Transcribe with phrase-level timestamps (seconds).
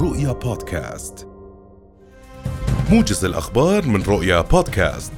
[0.00, 1.28] رؤيا بودكاست.
[2.90, 5.12] موجز الأخبار من رؤيا بودكاست.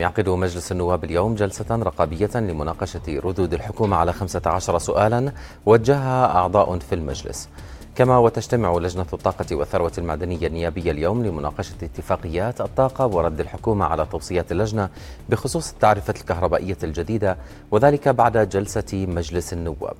[0.00, 5.32] يعقد مجلس النواب اليوم جلسة رقابية لمناقشة ردود الحكومة على 15 سؤالا
[5.66, 7.48] وجهها أعضاء في المجلس.
[7.94, 14.52] كما وتجتمع لجنة الطاقة والثروة المعدنية النيابية اليوم لمناقشة اتفاقيات الطاقة ورد الحكومة على توصيات
[14.52, 14.88] اللجنة
[15.28, 17.36] بخصوص التعرفة الكهربائية الجديدة
[17.70, 19.96] وذلك بعد جلسة مجلس النواب.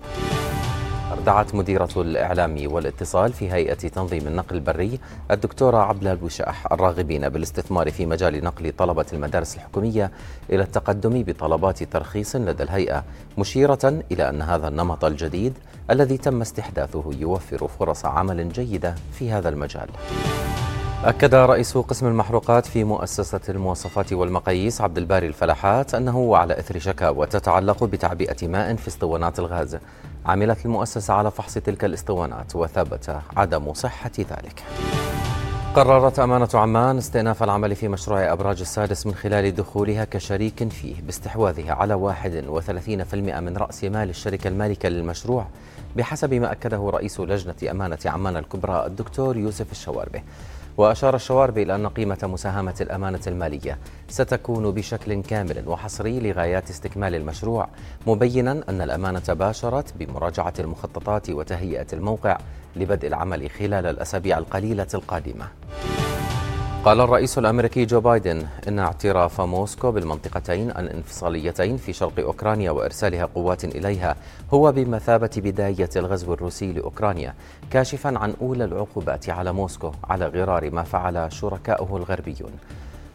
[1.27, 4.99] دعت مديرة الإعلام والاتصال في هيئة تنظيم النقل البري
[5.31, 10.11] الدكتورة عبلة الوشاح الراغبين بالاستثمار في مجال نقل طلبة المدارس الحكومية
[10.51, 13.05] إلى التقدم بطلبات ترخيص لدى الهيئة
[13.39, 15.53] مشيرة إلى أن هذا النمط الجديد
[15.91, 19.89] الذي تم استحداثه يوفر فرص عمل جيدة في هذا المجال.
[21.05, 27.27] أكد رئيس قسم المحروقات في مؤسسة المواصفات والمقاييس عبد الباري الفلاحات أنه على إثر شكاوى
[27.27, 29.79] تتعلق بتعبئة ماء في اسطوانات الغاز.
[30.27, 34.63] عملت المؤسسة على فحص تلك الاسطوانات وثبت عدم صحة ذلك.
[35.75, 41.73] قررت أمانة عمان استئناف العمل في مشروع أبراج السادس من خلال دخولها كشريك فيه باستحواذها
[41.73, 45.47] على 31% من رأس مال الشركة المالكة للمشروع
[45.97, 50.23] بحسب ما أكده رئيس لجنة أمانة عمان الكبرى الدكتور يوسف الشواربي.
[50.81, 53.79] وأشار الشواربي إلى أن قيمة مساهمة الأمانة المالية
[54.09, 57.69] ستكون بشكل كامل وحصري لغايات استكمال المشروع
[58.07, 62.39] مبينا أن الأمانة باشرت بمراجعة المخططات وتهيئة الموقع
[62.77, 65.49] لبدء العمل خلال الأسابيع القليلة القادمة.
[66.85, 73.65] قال الرئيس الأمريكي جو بايدن إن اعتراف موسكو بالمنطقتين الانفصاليتين في شرق أوكرانيا وإرسالها قوات
[73.65, 74.17] إليها
[74.55, 77.35] هو بمثابة بداية الغزو الروسي لأوكرانيا
[77.71, 82.53] كاشفا عن أولى العقوبات على موسكو على غرار ما فعل شركائه الغربيون.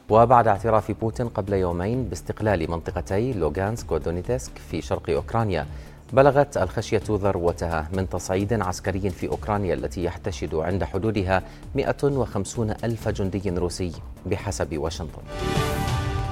[0.10, 5.66] وبعد اعتراف بوتين قبل يومين باستقلال منطقتي لوغانسك ودونيتسك في شرق أوكرانيا
[6.14, 11.44] بلغت الخشية ذروتها من تصعيد عسكري في أوكرانيا التي يحتشد عند حدودها
[11.76, 13.92] 150 ألف جندي روسي
[14.26, 15.22] بحسب واشنطن.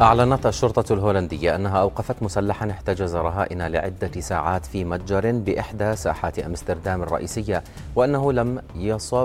[0.01, 7.03] أعلنت الشرطة الهولندية أنها أوقفت مسلحا احتجز رهائن لعدة ساعات في متجر بإحدى ساحات أمستردام
[7.03, 7.63] الرئيسية
[7.95, 8.62] وأنه لم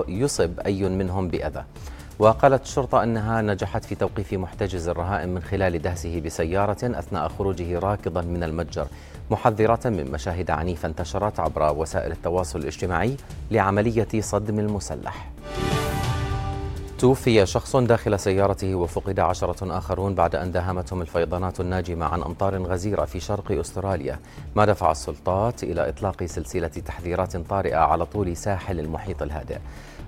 [0.07, 1.63] يصب أي منهم بأذى.
[2.19, 8.21] وقالت الشرطة أنها نجحت في توقيف محتجز الرهائن من خلال دهسه بسيارة أثناء خروجه راكضا
[8.21, 8.87] من المتجر
[9.31, 13.15] محذرة من مشاهد عنيفة انتشرت عبر وسائل التواصل الاجتماعي
[13.51, 15.29] لعملية صدم المسلح.
[16.99, 23.05] توفي شخص داخل سيارته وفقد عشرة آخرون بعد أن داهمتهم الفيضانات الناجمة عن أمطار غزيرة
[23.05, 24.19] في شرق أستراليا.
[24.55, 29.57] ما دفع السلطات إلى إطلاق سلسلة تحذيرات طارئة على طول ساحل المحيط الهادئ.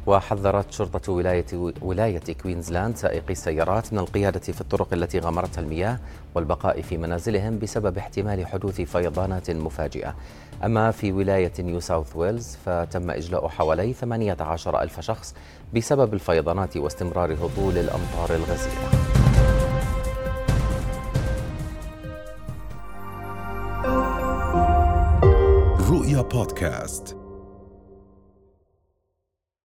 [0.06, 1.46] وحذرت شرطة ولاية,
[1.82, 6.00] ولاية كوينزلاند سائقي السيارات من القيادة في الطرق التي غمرتها المياه
[6.36, 10.16] والبقاء في منازلهم بسبب احتمال حدوث فيضانات مفاجئة.
[10.64, 15.36] أما في ولاية نيو ساوث ويلز فتم إجلاء حوالي 18 ألف شخص
[15.74, 18.92] بسبب الفيضانات واستمرار هطول الأمطار الغزيرة.
[25.90, 27.21] رؤيا بودكاست.